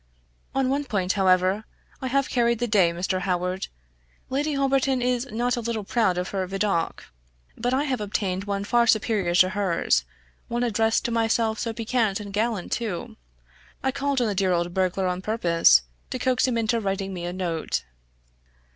"On 0.55 0.67
one 0.67 0.85
point, 0.85 1.13
however, 1.13 1.63
I 2.01 2.07
have 2.07 2.27
carried 2.27 2.57
the 2.57 2.65
day, 2.67 2.91
Mr. 2.91 3.19
Howard. 3.19 3.67
Lady 4.31 4.55
Holberton 4.55 4.99
is 4.99 5.27
not 5.31 5.55
a 5.55 5.61
little 5.61 5.83
proud 5.83 6.17
of 6.17 6.29
her 6.29 6.47
Vidocq; 6.47 7.03
but 7.55 7.71
I 7.71 7.83
have 7.83 8.01
obtained 8.01 8.45
one 8.45 8.63
far 8.63 8.87
superior 8.87 9.35
to 9.35 9.49
hers, 9.49 10.03
one 10.47 10.63
addressed 10.63 11.05
to 11.05 11.11
myself 11.11 11.59
so 11.59 11.71
piquant 11.71 12.19
and 12.19 12.33
gallant 12.33 12.71
too. 12.71 13.15
I 13.83 13.91
called 13.91 14.19
on 14.21 14.27
the 14.27 14.33
dear 14.33 14.53
old 14.53 14.73
burglar 14.73 15.05
on 15.05 15.21
purpose 15.21 15.83
to 16.09 16.17
coax 16.17 16.47
him 16.47 16.57
into 16.57 16.79
writing 16.79 17.13
me 17.13 17.25
a 17.25 17.31
note." 17.33 17.83